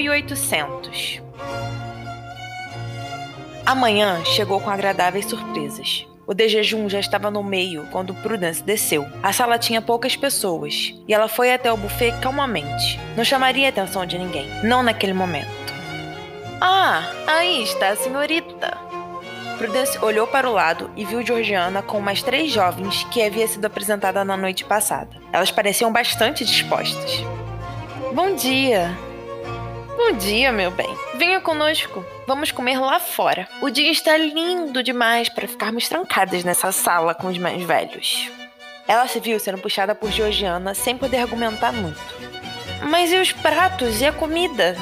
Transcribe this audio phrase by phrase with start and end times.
[0.00, 1.22] de 1800.
[3.66, 6.06] Amanhã chegou com agradáveis surpresas.
[6.26, 9.06] O de jejum já estava no meio quando Prudence desceu.
[9.22, 12.98] A sala tinha poucas pessoas e ela foi até o buffet calmamente.
[13.16, 15.48] Não chamaria a atenção de ninguém, não naquele momento.
[16.60, 18.78] Ah, aí está a senhorita.
[19.58, 23.66] Prudence olhou para o lado e viu Georgiana com mais três jovens que havia sido
[23.66, 25.10] apresentada na noite passada.
[25.32, 27.22] Elas pareciam bastante dispostas.
[28.14, 29.09] Bom dia.
[30.02, 30.88] Bom dia, meu bem.
[31.16, 32.02] Venha conosco.
[32.26, 33.46] Vamos comer lá fora.
[33.60, 38.30] O dia está lindo demais para ficarmos trancadas nessa sala com os mais velhos.
[38.88, 42.00] Ela se viu sendo puxada por Georgiana sem poder argumentar muito.
[42.88, 44.74] Mas e os pratos e a comida?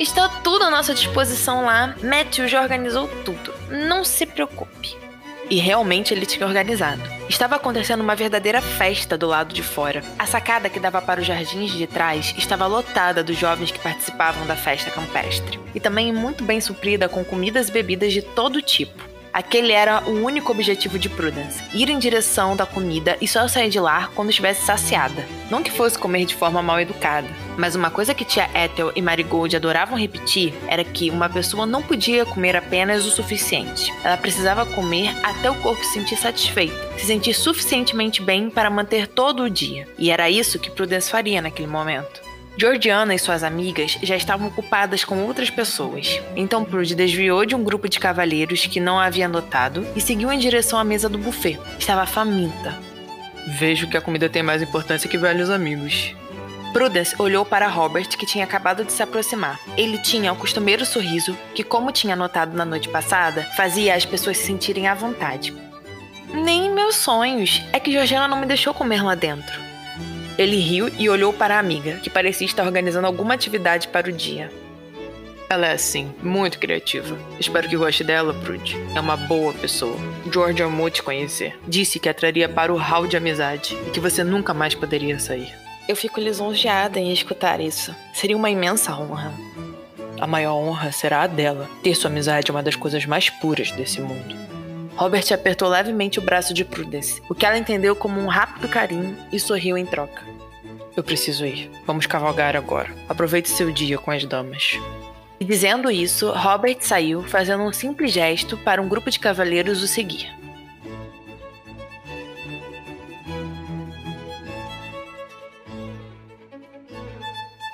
[0.00, 1.94] Está tudo à nossa disposição lá.
[2.02, 3.54] Matthew já organizou tudo.
[3.70, 5.03] Não se preocupe.
[5.50, 7.02] E realmente ele tinha organizado.
[7.28, 10.02] Estava acontecendo uma verdadeira festa do lado de fora.
[10.18, 14.46] A sacada que dava para os jardins de trás estava lotada dos jovens que participavam
[14.46, 15.58] da festa campestre.
[15.74, 19.13] E também muito bem suprida com comidas e bebidas de todo tipo.
[19.34, 23.68] Aquele era o único objetivo de Prudence: ir em direção da comida e só sair
[23.68, 25.26] de lá quando estivesse saciada.
[25.50, 27.26] Não que fosse comer de forma mal educada.
[27.58, 31.82] Mas uma coisa que tia Ethel e Marigold adoravam repetir era que uma pessoa não
[31.82, 33.92] podia comer apenas o suficiente.
[34.04, 39.08] Ela precisava comer até o corpo se sentir satisfeito, se sentir suficientemente bem para manter
[39.08, 39.88] todo o dia.
[39.98, 42.33] E era isso que Prudence faria naquele momento.
[42.56, 46.20] Georgiana e suas amigas já estavam ocupadas com outras pessoas.
[46.36, 50.32] Então Prude desviou de um grupo de cavalheiros que não a havia notado e seguiu
[50.32, 51.58] em direção à mesa do buffet.
[51.78, 52.78] Estava faminta.
[53.58, 56.14] Vejo que a comida tem mais importância que velhos amigos.
[56.72, 59.60] Prudence olhou para Robert, que tinha acabado de se aproximar.
[59.76, 64.38] Ele tinha o costumeiro sorriso que, como tinha notado na noite passada, fazia as pessoas
[64.38, 65.54] se sentirem à vontade.
[66.32, 67.62] Nem meus sonhos.
[67.72, 69.73] É que Georgiana não me deixou comer lá dentro.
[70.36, 74.12] Ele riu e olhou para a amiga, que parecia estar organizando alguma atividade para o
[74.12, 74.50] dia.
[75.48, 77.16] Ela é assim, muito criativa.
[77.38, 78.76] Espero que goste dela, Prude.
[78.94, 79.96] É uma boa pessoa.
[80.32, 81.56] George amou te conhecer.
[81.68, 85.54] Disse que atraria para o hall de amizade e que você nunca mais poderia sair.
[85.86, 87.94] Eu fico lisonjeada em escutar isso.
[88.12, 89.32] Seria uma imensa honra.
[90.18, 91.68] A maior honra será a dela.
[91.82, 94.34] Ter sua amizade é uma das coisas mais puras desse mundo.
[94.96, 99.16] Robert apertou levemente o braço de Prudence, o que ela entendeu como um rápido carinho
[99.32, 100.22] e sorriu em troca.
[100.96, 101.70] Eu preciso ir.
[101.84, 102.94] Vamos cavalgar agora.
[103.08, 104.78] Aproveite seu dia com as damas.
[105.40, 109.88] E dizendo isso, Robert saiu, fazendo um simples gesto para um grupo de cavaleiros o
[109.88, 110.32] seguir.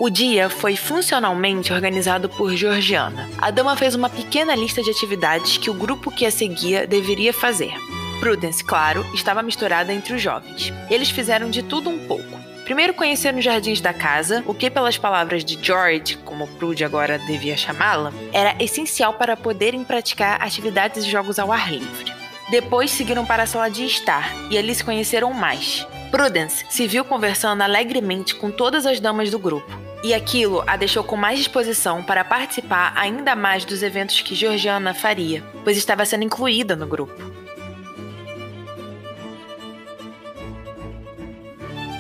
[0.03, 3.29] O dia foi funcionalmente organizado por Georgiana.
[3.37, 7.35] A dama fez uma pequena lista de atividades que o grupo que a seguia deveria
[7.35, 7.75] fazer.
[8.19, 10.73] Prudence, claro, estava misturada entre os jovens.
[10.89, 12.41] Eles fizeram de tudo um pouco.
[12.65, 17.19] Primeiro conheceram os jardins da casa, o que, pelas palavras de George, como Prude agora
[17.19, 22.11] devia chamá-la, era essencial para poderem praticar atividades e jogos ao ar livre.
[22.51, 25.87] Depois seguiram para a sala de estar e ali se conheceram mais.
[26.11, 31.05] Prudence se viu conversando alegremente com todas as damas do grupo, e aquilo a deixou
[31.05, 36.25] com mais disposição para participar ainda mais dos eventos que Georgiana faria, pois estava sendo
[36.25, 37.41] incluída no grupo.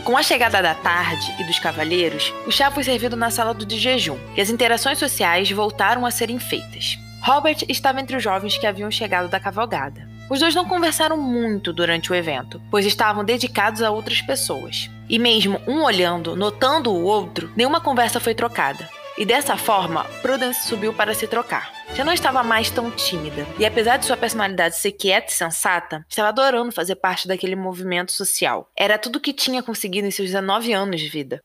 [0.04, 3.64] Com a chegada da tarde e dos cavalheiros, o chá foi servido na sala do
[3.64, 6.98] de jejum e as interações sociais voltaram a serem feitas.
[7.22, 10.08] Robert estava entre os jovens que haviam chegado da cavalgada.
[10.30, 14.90] Os dois não conversaram muito durante o evento, pois estavam dedicados a outras pessoas.
[15.10, 18.88] E mesmo um olhando, notando o outro, nenhuma conversa foi trocada.
[19.18, 21.72] E dessa forma, Prudence subiu para se trocar.
[21.96, 26.06] Já não estava mais tão tímida, e apesar de sua personalidade ser quieta e sensata,
[26.08, 28.70] estava adorando fazer parte daquele movimento social.
[28.76, 31.42] Era tudo o que tinha conseguido em seus 19 anos de vida.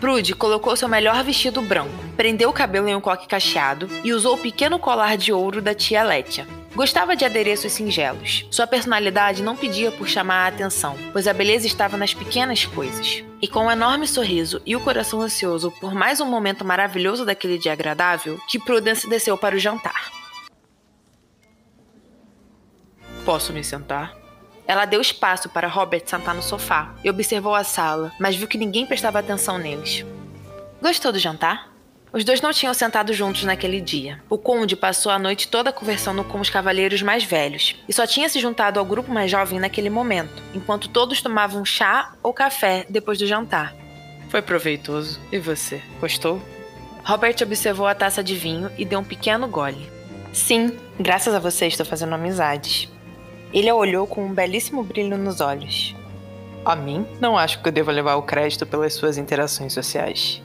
[0.00, 4.34] Prude colocou seu melhor vestido branco, prendeu o cabelo em um coque cacheado e usou
[4.36, 6.46] o pequeno colar de ouro da tia Letia.
[6.74, 8.46] Gostava de adereços singelos.
[8.50, 13.24] Sua personalidade não pedia por chamar a atenção, pois a beleza estava nas pequenas coisas.
[13.40, 17.58] E com um enorme sorriso e o coração ansioso por mais um momento maravilhoso daquele
[17.58, 20.12] dia agradável, que Prudence desceu para o jantar.
[23.24, 24.16] Posso me sentar?
[24.66, 28.58] Ela deu espaço para Robert sentar no sofá e observou a sala, mas viu que
[28.58, 30.04] ninguém prestava atenção neles.
[30.80, 31.72] Gostou do jantar?
[32.12, 34.20] Os dois não tinham sentado juntos naquele dia.
[34.30, 38.28] O conde passou a noite toda conversando com os cavalheiros mais velhos e só tinha
[38.28, 43.18] se juntado ao grupo mais jovem naquele momento, enquanto todos tomavam chá ou café depois
[43.18, 43.74] do jantar.
[44.30, 45.20] Foi proveitoso.
[45.30, 45.82] E você?
[46.00, 46.40] Gostou?
[47.04, 49.90] Robert observou a taça de vinho e deu um pequeno gole.
[50.32, 52.88] Sim, graças a você estou fazendo amizades.
[53.52, 55.94] Ele a olhou com um belíssimo brilho nos olhos.
[56.64, 57.06] A mim?
[57.18, 60.42] Não acho que eu devo levar o crédito pelas suas interações sociais.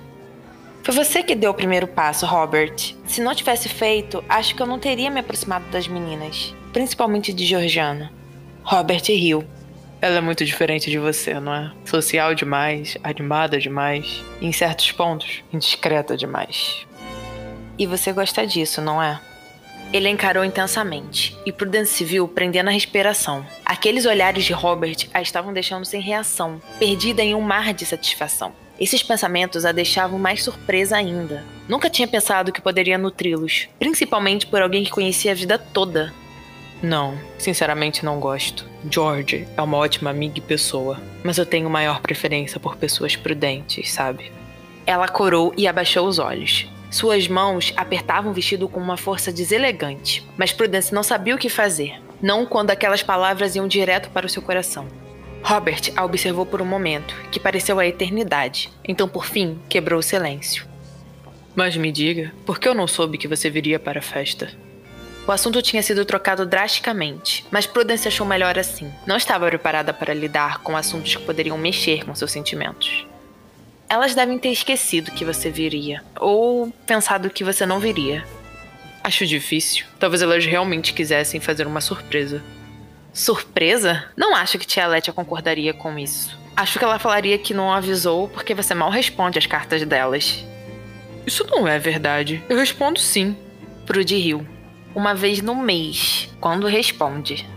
[0.84, 2.94] Foi você que deu o primeiro passo, Robert.
[3.08, 7.46] Se não tivesse feito, acho que eu não teria me aproximado das meninas, principalmente de
[7.46, 8.12] Georgiana.
[8.64, 9.46] Robert riu.
[10.02, 11.72] Ela é muito diferente de você, não é?
[11.86, 16.86] Social demais, animada demais, e em certos pontos, indiscreta demais.
[17.80, 19.22] E você gosta disso, não é?
[19.94, 23.46] Ele encarou intensamente, e Prudence se viu prendendo a respiração.
[23.64, 28.54] Aqueles olhares de Robert a estavam deixando sem reação, perdida em um mar de satisfação.
[28.80, 31.44] Esses pensamentos a deixavam mais surpresa ainda.
[31.68, 36.14] Nunca tinha pensado que poderia nutri-los, principalmente por alguém que conhecia a vida toda.
[36.82, 38.68] Não, sinceramente não gosto.
[38.90, 43.92] George é uma ótima amiga e pessoa, mas eu tenho maior preferência por pessoas prudentes,
[43.92, 44.32] sabe?
[44.86, 46.68] Ela corou e abaixou os olhos.
[46.92, 51.50] Suas mãos apertavam o vestido com uma força deselegante, mas Prudence não sabia o que
[51.50, 54.86] fazer, não quando aquelas palavras iam direto para o seu coração.
[55.44, 58.72] Robert a observou por um momento, que pareceu a eternidade.
[58.88, 60.66] Então, por fim, quebrou o silêncio.
[61.54, 64.50] Mas me diga, por que eu não soube que você viria para a festa?
[65.28, 68.92] O assunto tinha sido trocado drasticamente, mas Prudence achou melhor assim.
[69.06, 73.06] Não estava preparada para lidar com assuntos que poderiam mexer com seus sentimentos.
[73.88, 78.26] Elas devem ter esquecido que você viria, ou pensado que você não viria.
[79.04, 79.86] Acho difícil.
[80.00, 82.42] Talvez elas realmente quisessem fazer uma surpresa.
[83.14, 84.06] Surpresa?
[84.18, 86.36] Não acho que tia Letia concordaria com isso.
[86.56, 90.44] Acho que ela falaria que não avisou porque você mal responde as cartas delas.
[91.26, 92.44] Isso não é verdade.
[92.50, 93.38] Eu respondo sim.
[93.86, 94.48] Prudy riu.
[94.96, 97.48] Uma vez no mês, quando responde.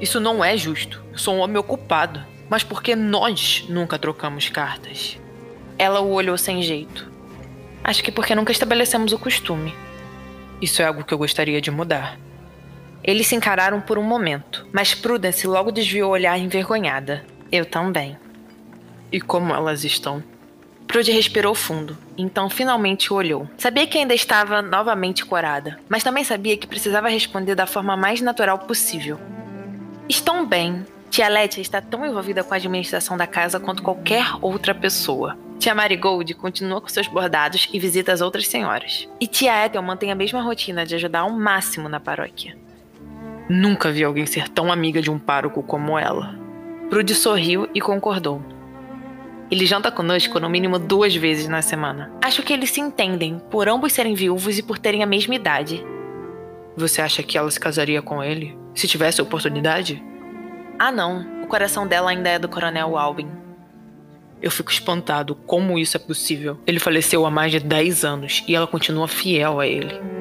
[0.00, 1.02] Isso não é justo.
[1.12, 2.24] Eu sou um homem ocupado.
[2.48, 5.18] Mas por que nós nunca trocamos cartas?
[5.76, 7.10] Ela o olhou sem jeito.
[7.82, 9.74] Acho que porque nunca estabelecemos o costume.
[10.62, 12.18] Isso é algo que eu gostaria de mudar.
[13.02, 17.24] Eles se encararam por um momento, mas Prudence logo desviou o olhar envergonhada.
[17.50, 18.16] Eu também.
[19.10, 20.22] E como elas estão?
[20.86, 23.48] Prudy respirou fundo, então finalmente o olhou.
[23.56, 28.20] Sabia que ainda estava novamente corada, mas também sabia que precisava responder da forma mais
[28.20, 29.18] natural possível.
[30.08, 30.84] Estão bem.
[31.08, 35.38] Tia Letia está tão envolvida com a administração da casa quanto qualquer outra pessoa.
[35.60, 39.08] Tia Marigold continua com seus bordados e visita as outras senhoras.
[39.20, 42.56] E tia Ethel mantém a mesma rotina de ajudar ao máximo na paróquia.
[43.52, 46.38] Nunca vi alguém ser tão amiga de um pároco como ela.
[46.88, 48.40] Prudy sorriu e concordou.
[49.50, 52.12] Ele janta conosco no mínimo duas vezes na semana.
[52.22, 55.84] Acho que eles se entendem, por ambos serem viúvos e por terem a mesma idade.
[56.76, 58.56] Você acha que ela se casaria com ele?
[58.72, 60.00] Se tivesse oportunidade?
[60.78, 61.42] Ah, não.
[61.42, 63.32] O coração dela ainda é do Coronel Albin.
[64.40, 66.56] Eu fico espantado como isso é possível.
[66.68, 70.19] Ele faleceu há mais de 10 anos e ela continua fiel a ele.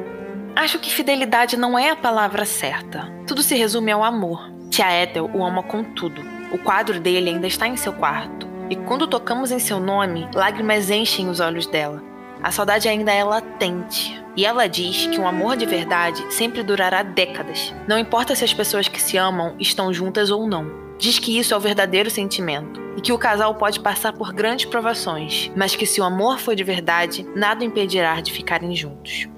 [0.60, 3.10] Acho que fidelidade não é a palavra certa.
[3.26, 4.52] Tudo se resume ao amor.
[4.70, 6.22] Tia Ethel o ama com tudo.
[6.52, 8.46] O quadro dele ainda está em seu quarto.
[8.70, 12.04] E quando tocamos em seu nome, lágrimas enchem os olhos dela.
[12.44, 14.22] A saudade ainda é latente.
[14.36, 17.74] E ela diz que um amor de verdade sempre durará décadas.
[17.88, 20.70] Não importa se as pessoas que se amam estão juntas ou não.
[20.98, 24.66] Diz que isso é o verdadeiro sentimento e que o casal pode passar por grandes
[24.66, 29.30] provações, mas que se o amor for de verdade, nada o impedirá de ficarem juntos.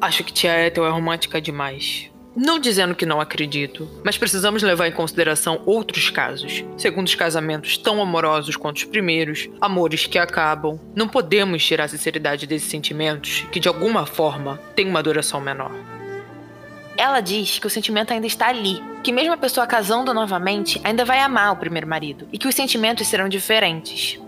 [0.00, 2.10] Acho que tia Ethel é romântica demais.
[2.36, 6.62] Não dizendo que não acredito, mas precisamos levar em consideração outros casos.
[6.76, 10.78] Segundos casamentos tão amorosos quanto os primeiros, amores que acabam.
[10.94, 15.72] Não podemos tirar a sinceridade desses sentimentos que, de alguma forma, têm uma duração menor.
[16.94, 21.06] Ela diz que o sentimento ainda está ali, que mesmo a pessoa casando novamente ainda
[21.06, 24.20] vai amar o primeiro marido e que os sentimentos serão diferentes.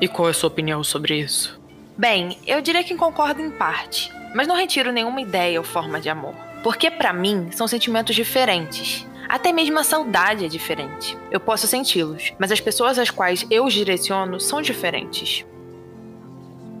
[0.00, 1.58] E qual é a sua opinião sobre isso?
[1.98, 6.08] Bem, eu diria que concordo em parte mas não retiro nenhuma ideia ou forma de
[6.08, 6.34] amor.
[6.62, 9.06] Porque para mim são sentimentos diferentes.
[9.28, 11.16] Até mesmo a saudade é diferente.
[11.30, 15.44] Eu posso senti-los, mas as pessoas às quais eu os direciono são diferentes.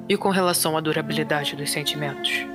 [0.08, 2.46] E com relação à durabilidade dos sentimentos?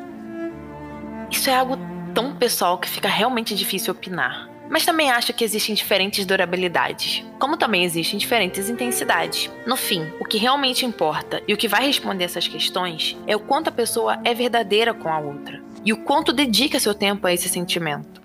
[1.30, 1.78] Isso é algo
[2.14, 4.50] tão pessoal que fica realmente difícil opinar.
[4.70, 9.50] Mas também acho que existem diferentes durabilidades, como também existem diferentes intensidades.
[9.68, 13.40] No fim, o que realmente importa e o que vai responder essas questões é o
[13.40, 17.34] quanto a pessoa é verdadeira com a outra e o quanto dedica seu tempo a
[17.34, 18.22] esse sentimento.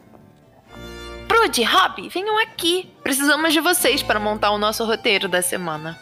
[1.27, 2.91] Prudy, Rob, venham aqui.
[3.03, 5.99] Precisamos de vocês para montar o nosso roteiro da semana.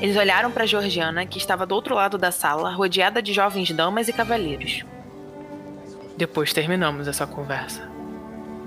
[0.00, 4.08] Eles olharam para Georgiana, que estava do outro lado da sala, rodeada de jovens damas
[4.08, 4.84] e cavalheiros.
[6.16, 7.87] Depois terminamos essa conversa.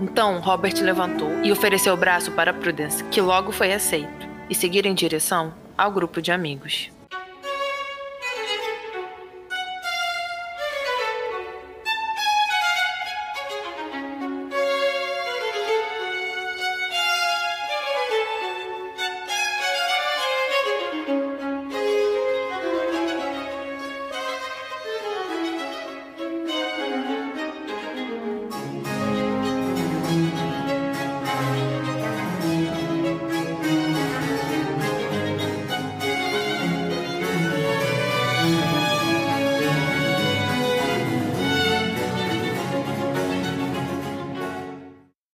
[0.01, 4.89] Então Robert levantou e ofereceu o braço para Prudence, que logo foi aceito, e seguiram
[4.89, 6.89] em direção ao grupo de amigos.